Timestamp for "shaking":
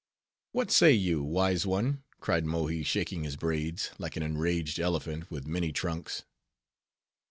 2.81-3.23